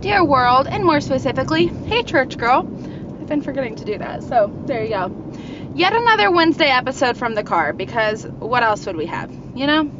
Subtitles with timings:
[0.00, 2.60] dear world, and more specifically, hey church girl.
[2.60, 5.32] I've been forgetting to do that, so there you go.
[5.74, 9.30] Yet another Wednesday episode from the car because what else would we have?
[9.54, 9.90] You know?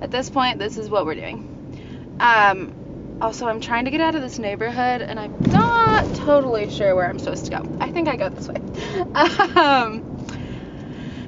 [0.00, 2.16] At this point, this is what we're doing.
[2.18, 6.94] Um, also, I'm trying to get out of this neighborhood and I'm not totally sure
[6.94, 7.76] where I'm supposed to go.
[7.80, 8.60] I think I go this way.
[9.56, 10.08] Um,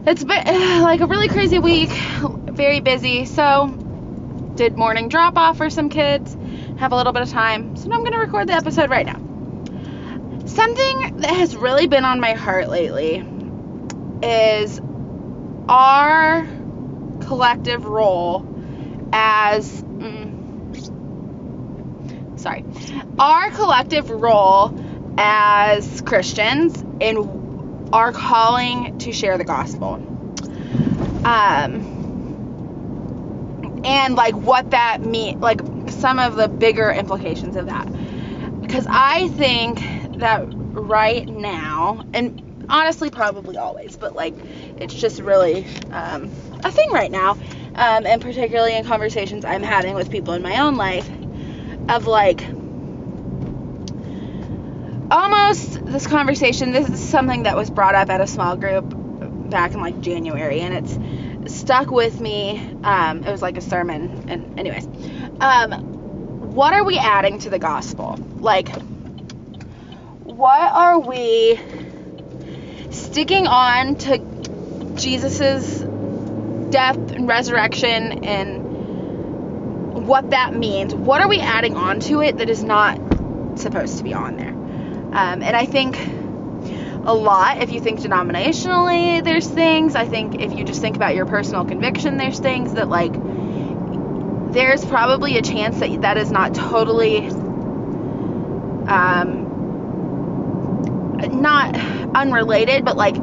[0.07, 0.45] it's been
[0.83, 3.25] like a really crazy week, very busy.
[3.25, 3.69] So,
[4.57, 6.37] did morning drop off for some kids,
[6.85, 7.75] have a little bit of time.
[7.77, 9.19] So, I'm going to record the episode right now.
[10.45, 13.27] Something that has really been on my heart lately
[14.23, 14.83] is
[15.67, 16.47] our
[17.21, 18.47] collective role
[19.15, 19.83] as.
[19.83, 20.79] Mm,
[22.39, 22.67] sorry.
[23.19, 24.79] Our collective role
[25.17, 29.95] as Christians in our calling to share the gospel.
[31.25, 31.95] Um,
[33.85, 37.87] and like what that mean like some of the bigger implications of that.
[38.61, 39.79] Because i think
[40.19, 44.35] that right now and honestly probably always but like
[44.79, 46.31] it's just really um,
[46.65, 47.33] a thing right now
[47.75, 51.09] um, and particularly in conversations i'm having with people in my own life
[51.89, 52.41] of like
[55.11, 58.85] almost this conversation this is something that was brought up at a small group
[59.51, 64.25] back in like january and it's stuck with me um, it was like a sermon
[64.29, 64.89] and anyways
[65.41, 65.73] um,
[66.55, 68.69] what are we adding to the gospel like
[70.23, 71.59] what are we
[72.91, 74.19] sticking on to
[74.97, 75.81] jesus's
[76.71, 78.63] death and resurrection and
[80.07, 82.99] what that means what are we adding on to it that is not
[83.59, 84.55] supposed to be on there
[85.15, 85.97] um, and I think
[87.07, 89.95] a lot, if you think denominationally, there's things.
[89.95, 93.15] I think if you just think about your personal conviction, there's things that, like,
[94.55, 97.27] there's probably a chance that that is not totally,
[98.87, 99.51] um,
[101.41, 101.77] not
[102.15, 103.17] unrelated, but like,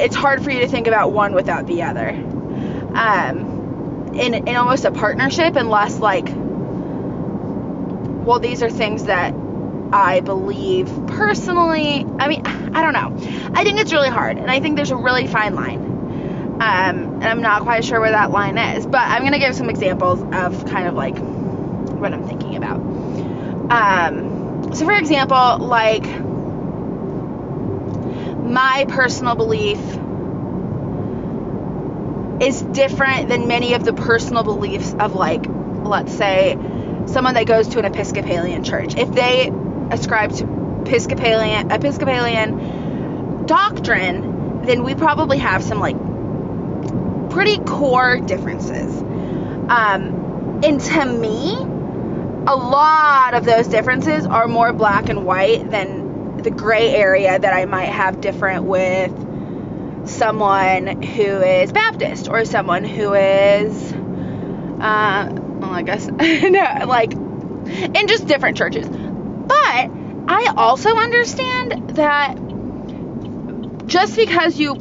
[0.00, 2.10] it's hard for you to think about one without the other.
[2.94, 6.26] Um, in, in almost a partnership, unless, like,
[8.26, 9.34] well, these are things that
[9.92, 12.06] I believe personally.
[12.18, 13.16] I mean, I don't know.
[13.54, 15.87] I think it's really hard, and I think there's a really fine line.
[16.60, 19.70] Um, and I'm not quite sure where that line is, but I'm gonna give some
[19.70, 22.80] examples of kind of like what I'm thinking about.
[23.70, 26.04] Um, so, for example, like
[28.42, 29.78] my personal belief
[32.42, 36.56] is different than many of the personal beliefs of like, let's say,
[37.06, 38.96] someone that goes to an Episcopalian church.
[38.96, 39.52] If they
[39.90, 45.96] ascribe to Episcopalian Episcopalian doctrine, then we probably have some like
[47.38, 49.00] pretty core differences.
[49.70, 56.38] Um, and to me, a lot of those differences are more black and white than
[56.42, 59.12] the gray area that I might have different with
[60.08, 68.08] someone who is Baptist or someone who is, uh, well, I guess, no, like, in
[68.08, 68.88] just different churches.
[68.88, 69.90] But
[70.26, 72.36] I also understand that
[73.86, 74.74] just because you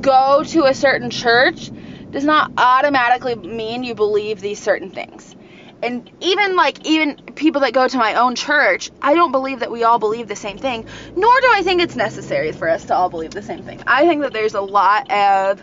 [0.00, 1.70] go to a certain church
[2.14, 5.34] does not automatically mean you believe these certain things.
[5.82, 9.70] And even like even people that go to my own church, I don't believe that
[9.70, 10.86] we all believe the same thing,
[11.16, 13.82] nor do I think it's necessary for us to all believe the same thing.
[13.86, 15.62] I think that there's a lot of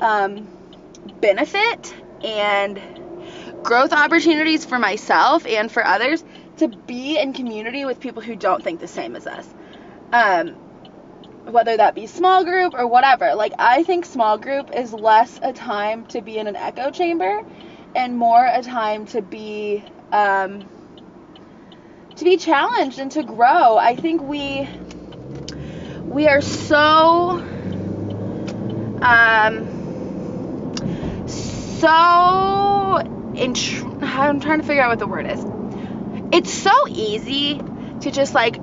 [0.00, 0.48] um,
[1.20, 2.80] benefit and
[3.62, 6.24] growth opportunities for myself and for others
[6.56, 9.46] to be in community with people who don't think the same as us.
[10.12, 10.71] Um,
[11.44, 13.34] whether that be small group or whatever.
[13.34, 17.42] Like, I think small group is less a time to be in an echo chamber
[17.94, 20.68] and more a time to be, um,
[22.16, 23.76] to be challenged and to grow.
[23.76, 24.68] I think we,
[26.04, 27.42] we are so,
[29.02, 29.68] um,
[31.26, 33.02] so,
[34.02, 35.44] I'm trying to figure out what the word is
[36.32, 37.60] it's so easy
[38.00, 38.56] to just like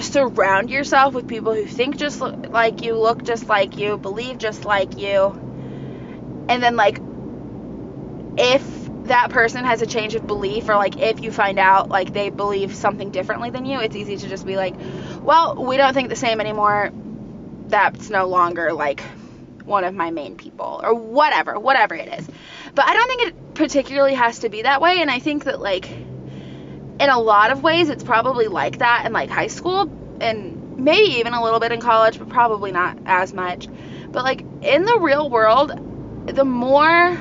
[0.00, 4.64] surround yourself with people who think just like you, look just like you, believe just
[4.64, 5.26] like you.
[6.48, 7.00] And then like
[8.38, 8.62] if
[9.04, 12.30] that person has a change of belief or like if you find out like they
[12.30, 14.74] believe something differently than you, it's easy to just be like,
[15.22, 16.92] "Well, we don't think the same anymore.
[17.68, 19.02] That's no longer like
[19.64, 22.28] one of my main people or whatever, whatever it is."
[22.74, 25.60] But I don't think it particularly has to be that way and I think that
[25.60, 25.90] like
[27.00, 29.90] in a lot of ways it's probably like that in like high school
[30.20, 33.68] and maybe even a little bit in college but probably not as much
[34.12, 35.72] but like in the real world
[36.26, 37.18] the more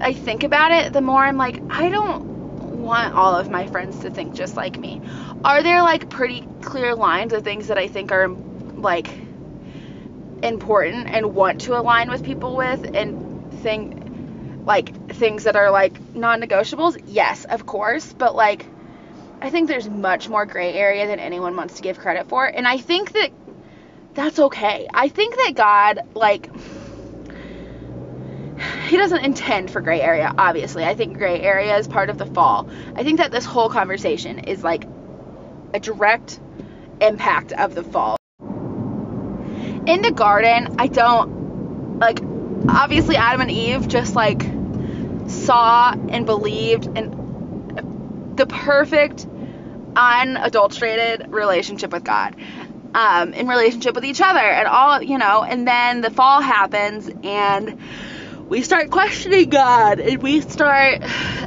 [0.00, 2.30] i think about it the more i'm like i don't
[2.80, 5.00] want all of my friends to think just like me.
[5.44, 8.28] Are there like pretty clear lines of things that I think are
[8.76, 9.08] like
[10.42, 13.99] important and want to align with people with and thing
[14.64, 17.02] like things that are like non-negotiables?
[17.06, 18.66] Yes, of course, but like
[19.42, 22.44] I think there's much more gray area than anyone wants to give credit for.
[22.44, 23.30] And I think that
[24.14, 24.86] that's okay.
[24.92, 26.50] I think that God like
[28.88, 30.84] he doesn't intend for gray area, obviously.
[30.84, 32.68] I think gray area is part of the fall.
[32.94, 34.86] I think that this whole conversation is like
[35.72, 36.40] a direct
[37.00, 38.16] impact of the fall.
[39.86, 42.20] In the garden, I don't like
[42.68, 44.42] obviously Adam and Eve just like
[45.30, 49.26] saw and believed in the perfect
[49.96, 52.36] unadulterated relationship with God.
[52.92, 57.08] Um, in relationship with each other and all you know and then the fall happens
[57.22, 57.78] and
[58.50, 61.02] we start questioning God and we start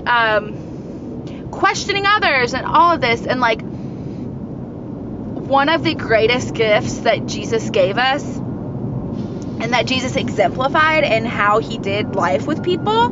[0.07, 3.25] um, questioning others and all of this.
[3.25, 11.03] And like, one of the greatest gifts that Jesus gave us and that Jesus exemplified
[11.03, 13.09] in how he did life with people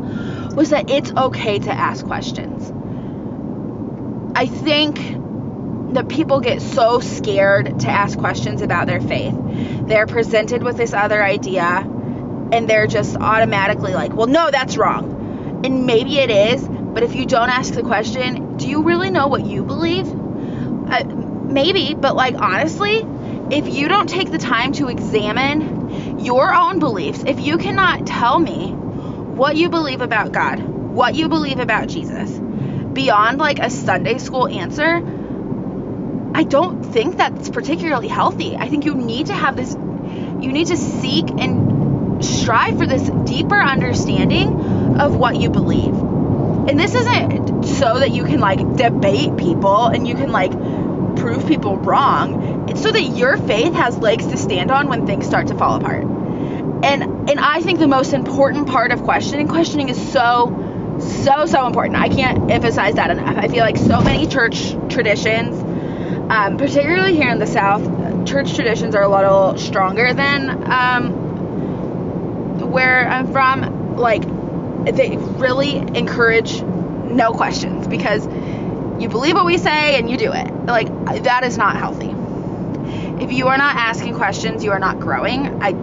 [0.53, 2.71] was that it's okay to ask questions.
[4.35, 4.97] I think
[5.93, 9.35] that people get so scared to ask questions about their faith.
[9.87, 11.65] They're presented with this other idea
[12.51, 15.61] and they're just automatically like, well, no, that's wrong.
[15.65, 19.27] And maybe it is, but if you don't ask the question, do you really know
[19.27, 20.07] what you believe?
[20.07, 23.05] Uh, maybe, but like honestly,
[23.51, 28.39] if you don't take the time to examine your own beliefs, if you cannot tell
[28.39, 28.75] me
[29.41, 32.29] what you believe about God, what you believe about Jesus,
[32.93, 34.97] beyond like a Sunday school answer,
[36.35, 38.55] I don't think that's particularly healthy.
[38.55, 43.09] I think you need to have this, you need to seek and strive for this
[43.27, 45.95] deeper understanding of what you believe.
[45.95, 50.51] And this isn't so that you can like debate people and you can like
[51.17, 52.69] prove people wrong.
[52.69, 55.77] It's so that your faith has legs to stand on when things start to fall
[55.77, 56.10] apart.
[56.83, 61.67] And and I think the most important part of questioning, questioning is so so so
[61.67, 61.97] important.
[61.97, 63.37] I can't emphasize that enough.
[63.37, 65.55] I feel like so many church traditions,
[66.31, 67.83] um, particularly here in the South,
[68.27, 71.11] church traditions are a little stronger than um,
[72.71, 74.23] where I'm from, like,
[74.95, 78.25] they really encourage no questions because
[79.01, 80.51] you believe what we say and you do it.
[80.65, 82.15] Like, that is not healthy.
[83.23, 85.61] If you are not asking questions, you are not growing.
[85.61, 85.73] I,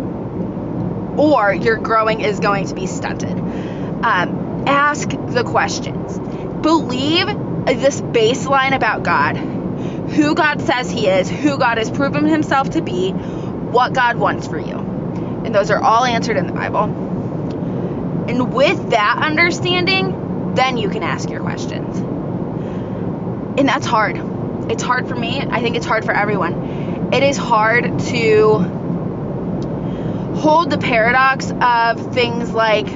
[1.19, 3.38] or your growing is going to be stunted.
[3.38, 6.19] Um, ask the questions.
[6.62, 7.26] Believe
[7.67, 9.37] this baseline about God
[10.09, 14.47] who God says He is, who God has proven Himself to be, what God wants
[14.47, 14.75] for you.
[15.44, 16.85] And those are all answered in the Bible.
[18.29, 21.99] And with that understanding, then you can ask your questions.
[23.59, 24.17] And that's hard.
[24.70, 25.41] It's hard for me.
[25.41, 27.12] I think it's hard for everyone.
[27.12, 28.78] It is hard to
[30.38, 32.88] hold the paradox of things like,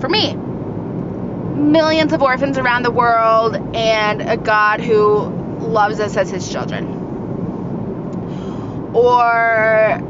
[0.00, 5.28] for me, millions of orphans around the world and a God who
[5.60, 7.06] loves us as his children.
[8.94, 10.02] Or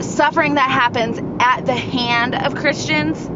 [0.00, 3.26] suffering that happens at the hand of Christians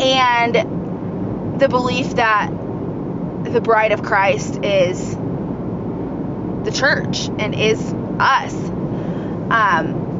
[0.00, 5.14] and the belief that the bride of Christ is
[6.64, 8.81] the church and is us.
[9.52, 10.10] Um,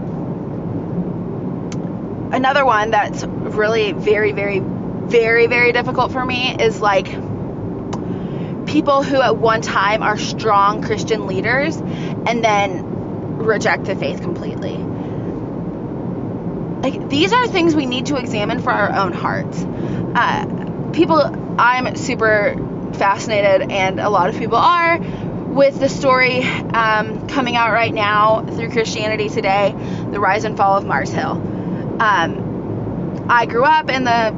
[2.32, 7.06] another one that's really very, very, very, very difficult for me is like
[8.66, 14.76] people who at one time are strong Christian leaders and then reject the faith completely.
[16.82, 19.62] Like, these are things we need to examine for our own hearts.
[19.62, 21.20] Uh, people,
[21.58, 22.56] I'm super
[22.94, 24.98] fascinated, and a lot of people are,
[25.52, 29.74] with the story um, coming out right now through Christianity Today,
[30.10, 31.32] the rise and fall of Mars Hill.
[32.00, 34.32] Um, I grew up in the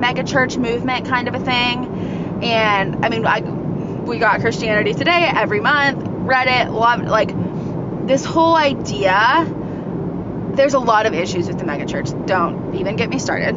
[0.00, 5.60] megachurch movement kind of a thing, and I mean, I, we got Christianity Today every
[5.60, 7.30] month, read it, loved like
[8.06, 9.46] this whole idea
[10.56, 12.26] there's a lot of issues with the megachurch.
[12.26, 13.56] Don't even get me started.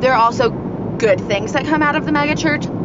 [0.00, 0.50] There are also
[0.98, 2.77] good things that come out of the megachurch.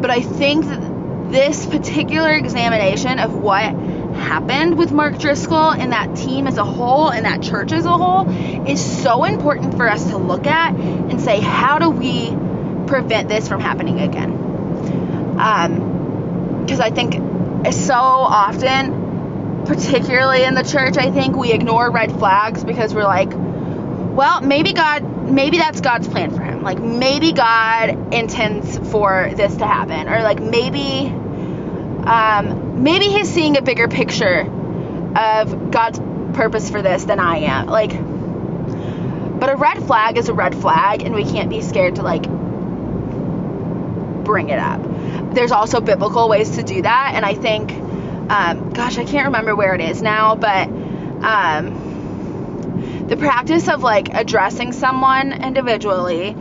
[0.00, 3.74] But I think that this particular examination of what
[4.14, 7.92] happened with Mark Driscoll and that team as a whole and that church as a
[7.92, 8.28] whole
[8.68, 12.30] is so important for us to look at and say, how do we
[12.86, 14.36] prevent this from happening again?
[15.36, 17.14] Because um, I think
[17.72, 23.30] so often, particularly in the church, I think we ignore red flags because we're like,
[23.32, 26.49] well, maybe God maybe that's God's plan for him.
[26.62, 31.06] Like maybe God intends for this to happen, or like maybe,
[32.04, 34.40] um, maybe he's seeing a bigger picture
[35.16, 35.98] of God's
[36.36, 37.66] purpose for this than I am.
[37.66, 37.92] Like,
[39.40, 42.24] but a red flag is a red flag, and we can't be scared to like
[44.24, 44.82] bring it up.
[45.34, 49.56] There's also biblical ways to do that, and I think, um, gosh, I can't remember
[49.56, 50.68] where it is now, but
[51.24, 51.86] um,
[53.08, 56.36] the practice of like addressing someone individually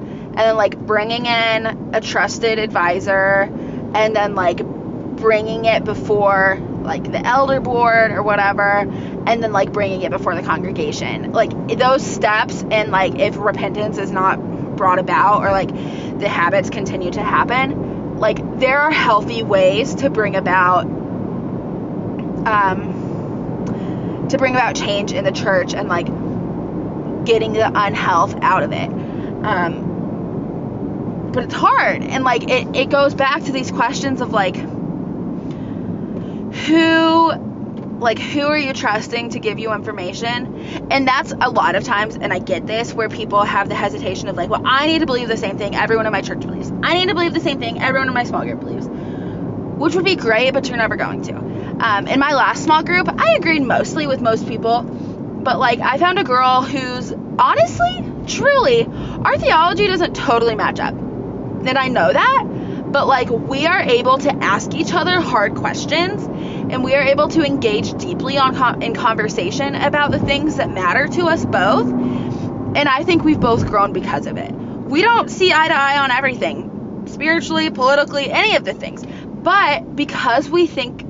[0.48, 3.50] then like bringing in a trusted advisor
[3.94, 8.80] and then like bringing it before like the elder board or whatever
[9.28, 11.32] and then like bringing it before the congregation.
[11.32, 14.38] Like those steps and like if repentance is not
[14.78, 15.70] brought about or like
[16.20, 20.86] the habits continue to happen like there are healthy ways to bring about
[22.46, 26.06] um to bring about change in the church and like
[27.26, 28.90] getting the unhealth out of it.
[28.90, 29.89] Um
[31.32, 32.04] but it's hard.
[32.04, 34.56] And like it, it goes back to these questions of like
[36.54, 37.32] who
[38.00, 40.88] like who are you trusting to give you information?
[40.92, 44.28] And that's a lot of times and i get this where people have the hesitation
[44.28, 46.72] of like well i need to believe the same thing everyone in my church believes.
[46.84, 48.88] I need to believe the same thing everyone in my small group believes.
[48.88, 51.36] Which would be great but you're never going to.
[51.36, 55.98] Um, in my last small group i agreed mostly with most people but like i
[55.98, 60.94] found a girl who's honestly truly our theology doesn't totally match up
[61.68, 62.44] and i know that
[62.92, 66.24] but like we are able to ask each other hard questions
[66.72, 70.70] and we are able to engage deeply on com- in conversation about the things that
[70.70, 74.52] matter to us both and i think we've both grown because of it.
[74.52, 79.96] We don't see eye to eye on everything spiritually politically any of the things but
[79.96, 81.06] because we think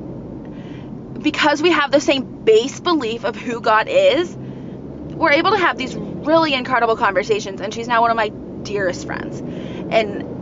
[1.22, 5.77] because we have the same base belief of who god is we're able to have
[5.77, 8.29] these really incredible conversations and she's now one of my
[8.63, 9.39] dearest friends.
[9.39, 10.38] And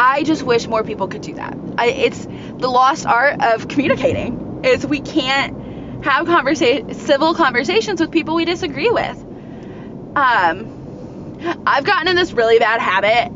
[0.00, 1.58] I just wish more people could do that.
[1.76, 4.62] I, it's the lost art of communicating.
[4.64, 9.18] Is we can't have conversation, civil conversations with people we disagree with.
[10.16, 13.30] Um, I've gotten in this really bad habit,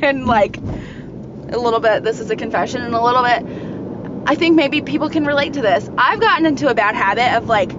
[0.02, 2.02] and like a little bit.
[2.02, 4.24] This is a confession, and a little bit.
[4.26, 5.88] I think maybe people can relate to this.
[5.98, 7.72] I've gotten into a bad habit of like.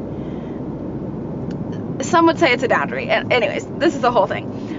[2.03, 3.09] Some would say it's a boundary.
[3.09, 4.70] And anyways, this is the whole thing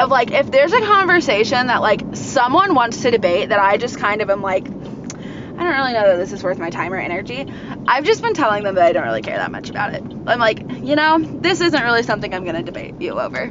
[0.00, 3.98] of like if there's a conversation that like someone wants to debate that I just
[3.98, 6.96] kind of am like I don't really know that this is worth my time or
[6.96, 7.46] energy.
[7.86, 10.02] I've just been telling them that I don't really care that much about it.
[10.26, 13.50] I'm like, you know, this isn't really something I'm going to debate you over.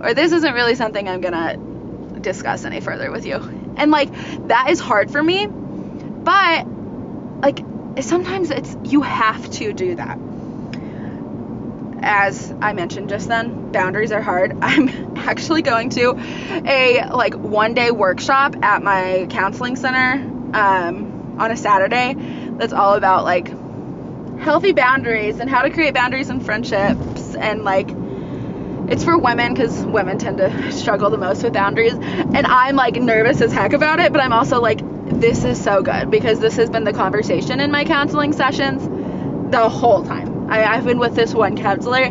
[0.00, 3.34] Or this isn't really something I'm going to discuss any further with you.
[3.76, 4.10] And like
[4.48, 5.46] that is hard for me.
[5.46, 6.66] But
[7.42, 7.58] like
[8.00, 10.18] sometimes it's you have to do that
[12.08, 14.56] as I mentioned just then, boundaries are hard.
[14.62, 16.18] I'm actually going to
[16.66, 20.14] a like one day workshop at my counseling center
[20.56, 22.16] um, on a Saturday
[22.56, 23.48] that's all about like
[24.40, 27.88] healthy boundaries and how to create boundaries in friendships and like
[28.90, 32.94] it's for women because women tend to struggle the most with boundaries and i'm like
[32.94, 36.54] nervous as heck about it but i'm also like this is so good because this
[36.54, 38.80] has been the conversation in my counseling sessions
[39.50, 42.06] the whole time I, I've been with this one counselor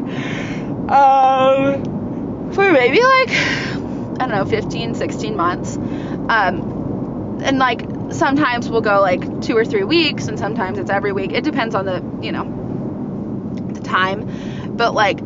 [0.89, 5.75] um, for maybe like, I don't know, 15, 16 months.
[5.75, 11.11] Um, and like sometimes we'll go like two or three weeks, and sometimes it's every
[11.11, 11.31] week.
[11.33, 14.75] It depends on the, you know, the time.
[14.75, 15.19] But like,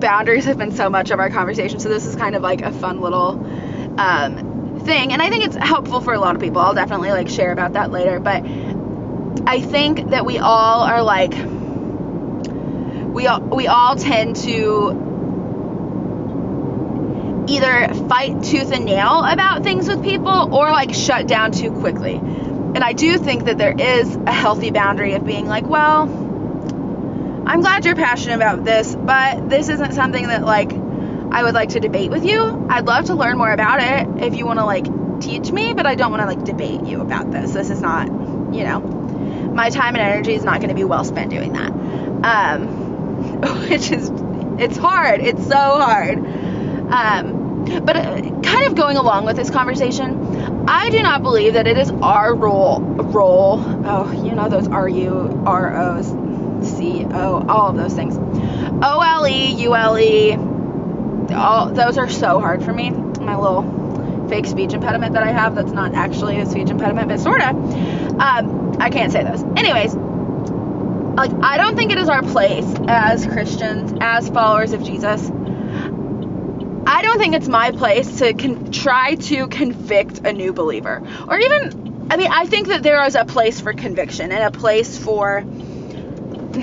[0.00, 1.80] boundaries have been so much of our conversation.
[1.80, 3.30] So this is kind of like a fun little
[3.98, 5.12] um, thing.
[5.12, 6.60] And I think it's helpful for a lot of people.
[6.60, 8.18] I'll definitely like share about that later.
[8.20, 8.44] But
[9.46, 11.32] I think that we all are like,
[13.12, 15.10] we all, we all tend to
[17.48, 22.14] either fight tooth and nail about things with people or like shut down too quickly.
[22.14, 26.02] And I do think that there is a healthy boundary of being like, well,
[27.46, 31.70] I'm glad you're passionate about this, but this isn't something that like I would like
[31.70, 32.66] to debate with you.
[32.70, 34.86] I'd love to learn more about it if you want to like
[35.20, 37.52] teach me, but I don't want to like debate you about this.
[37.52, 38.06] This is not,
[38.54, 41.72] you know, my time and energy is not going to be well spent doing that.
[42.24, 42.81] Um,
[43.68, 44.10] which is
[44.58, 45.20] it's hard.
[45.20, 46.18] It's so hard.
[46.18, 47.42] Um,
[47.84, 51.78] but uh, kind of going along with this conversation, I do not believe that it
[51.78, 53.62] is our role role.
[53.84, 56.08] Oh, you know those R U R O's,
[56.68, 58.16] C O, all of those things.
[58.16, 60.34] O L E U L E.
[61.34, 62.90] All those are so hard for me.
[62.90, 67.20] My little fake speech impediment that I have that's not actually a speech impediment, but
[67.20, 67.48] sorta.
[67.48, 69.42] Um, I can't say those.
[69.56, 69.94] Anyways,
[71.14, 75.30] like I don't think it is our place as Christians, as followers of Jesus,
[76.86, 81.02] I don't think it's my place to con- try to convict a new believer.
[81.28, 84.50] Or even, I mean, I think that there is a place for conviction and a
[84.50, 85.38] place for,
[86.52, 86.58] in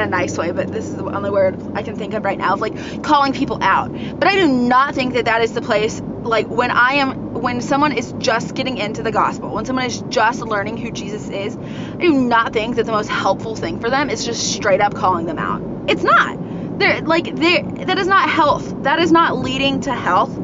[0.00, 2.54] a nice way, but this is the only word I can think of right now,
[2.54, 3.92] of like calling people out.
[3.92, 7.60] But I do not think that that is the place, like when I am, when
[7.60, 11.58] someone is just getting into the gospel, when someone is just learning who Jesus is,
[11.58, 14.94] I do not think that the most helpful thing for them is just straight up
[14.94, 15.60] calling them out.
[15.86, 16.38] It's not
[16.78, 18.82] they're like they that is not health.
[18.84, 20.34] That is not leading to health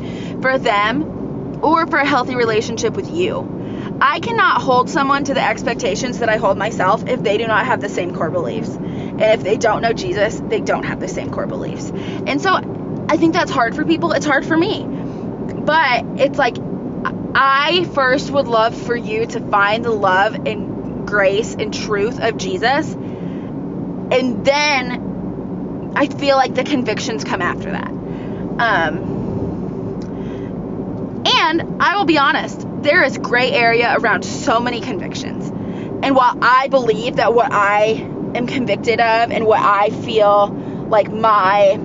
[0.43, 3.97] for them or for a healthy relationship with you.
[4.03, 7.65] I cannot hold someone to the expectations that I hold myself if they do not
[7.65, 8.69] have the same core beliefs.
[8.69, 11.91] And if they don't know Jesus, they don't have the same core beliefs.
[12.27, 12.55] And so
[13.09, 14.13] I think that's hard for people.
[14.13, 14.87] It's hard for me.
[14.87, 16.57] But it's like
[17.35, 22.37] I first would love for you to find the love and grace and truth of
[22.37, 22.93] Jesus.
[22.93, 27.91] And then I feel like the convictions come after that.
[27.91, 29.21] Um,
[31.27, 35.49] and I will be honest, there is gray area around so many convictions.
[36.03, 40.49] And while I believe that what I am convicted of and what I feel
[40.89, 41.77] like my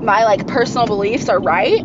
[0.00, 1.84] my like personal beliefs are right,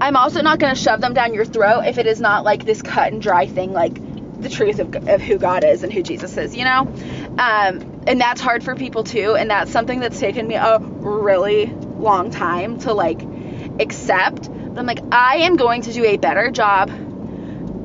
[0.00, 2.64] I'm also not going to shove them down your throat if it is not like
[2.64, 3.94] this cut and dry thing like
[4.40, 6.80] the truth of, of who God is and who Jesus is, you know?
[7.38, 9.36] Um, and that's hard for people too.
[9.38, 13.22] And that's something that's taken me a really long time to like
[13.78, 14.48] accept.
[14.50, 16.90] But I'm like, I am going to do a better job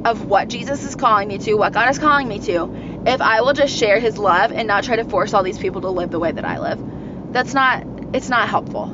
[0.05, 3.41] of what Jesus is calling me to, what God is calling me to, if I
[3.41, 6.11] will just share his love and not try to force all these people to live
[6.11, 7.33] the way that I live.
[7.33, 8.87] That's not, it's not helpful.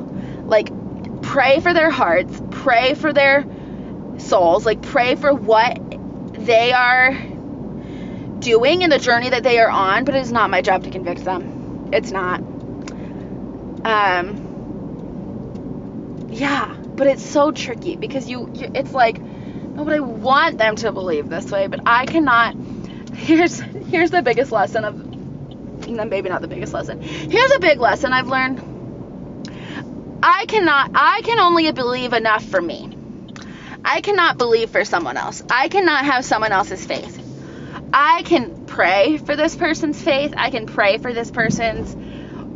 [0.46, 0.70] Like,
[1.32, 3.46] pray for their hearts, pray for their
[4.18, 5.78] souls, like, pray for what
[6.34, 7.12] they are
[8.38, 10.90] doing in the journey that they are on, but it is not my job to
[10.90, 11.88] convict them.
[11.90, 12.40] It's not.
[13.82, 14.48] Um,
[16.28, 20.76] yeah, but it's so tricky because you, you it's like, no, but I want them
[20.76, 22.56] to believe this way, but I cannot.
[23.14, 24.96] Here's here's the biggest lesson of,
[25.80, 27.00] then maybe not the biggest lesson.
[27.00, 28.71] Here's a big lesson I've learned.
[30.22, 30.92] I cannot.
[30.94, 32.88] I can only believe enough for me.
[33.84, 35.42] I cannot believe for someone else.
[35.50, 37.18] I cannot have someone else's faith.
[37.92, 40.32] I can pray for this person's faith.
[40.36, 41.94] I can pray for this person's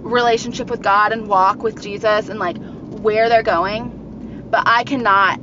[0.06, 4.46] relationship with God and walk with Jesus and like where they're going.
[4.50, 5.40] But I cannot,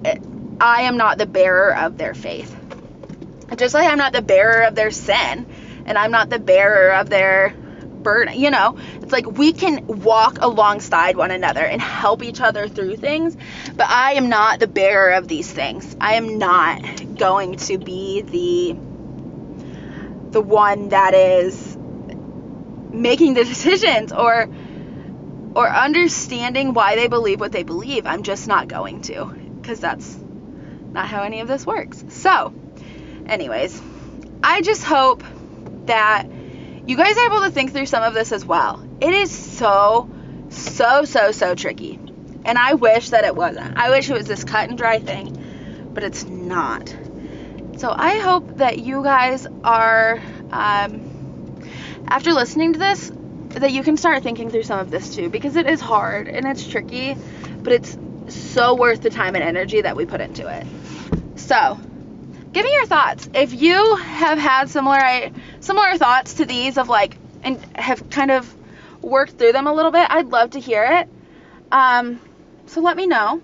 [0.61, 2.55] I am not the bearer of their faith.
[3.57, 5.47] Just like I'm not the bearer of their sin
[5.85, 7.53] and I'm not the bearer of their
[8.03, 8.39] burden.
[8.39, 12.95] You know, it's like we can walk alongside one another and help each other through
[12.95, 13.35] things,
[13.75, 15.95] but I am not the bearer of these things.
[15.99, 18.79] I am not going to be the
[20.31, 21.77] the one that is
[22.91, 24.47] making the decisions or
[25.53, 28.05] or understanding why they believe what they believe.
[28.05, 30.17] I'm just not going to because that's
[30.91, 32.03] not how any of this works.
[32.07, 32.53] So,
[33.27, 33.81] anyways,
[34.41, 35.23] I just hope
[35.87, 36.25] that
[36.85, 38.85] you guys are able to think through some of this as well.
[39.03, 40.09] It is so
[40.47, 41.99] so so so tricky.
[42.45, 43.77] And I wish that it wasn't.
[43.77, 46.95] I wish it was this cut and dry thing, but it's not.
[47.77, 51.61] So I hope that you guys are, um,
[52.07, 53.11] after listening to this,
[53.49, 56.45] that you can start thinking through some of this too, because it is hard and
[56.45, 57.17] it's tricky,
[57.61, 57.97] but it's
[58.29, 60.65] so worth the time and energy that we put into it.
[61.37, 61.77] So,
[62.53, 63.29] give me your thoughts.
[63.33, 68.62] If you have had similar similar thoughts to these of like and have kind of
[69.03, 71.09] worked through them a little bit, I'd love to hear it.
[71.71, 72.19] Um,
[72.67, 73.41] so let me know.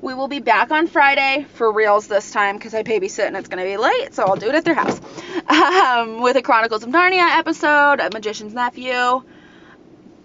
[0.00, 3.48] We will be back on Friday for reals this time because I babysit and it's
[3.48, 5.00] going to be late, so I'll do it at their house.
[5.48, 9.22] Um, with a Chronicles of Narnia episode, a Magician's Nephew.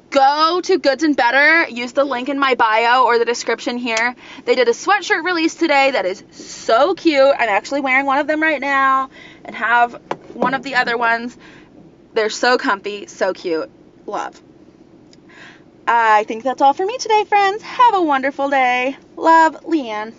[0.09, 1.69] Go to Goods and Better.
[1.69, 4.15] Use the link in my bio or the description here.
[4.45, 7.35] They did a sweatshirt release today that is so cute.
[7.38, 9.12] I'm actually wearing one of them right now
[9.45, 9.93] and have
[10.33, 11.38] one of the other ones.
[12.13, 13.69] They're so comfy, so cute.
[14.10, 14.43] Love.
[15.88, 17.63] I think that's all for me today, friends.
[17.63, 18.98] Have a wonderful day.
[19.17, 20.15] Love, Leanne.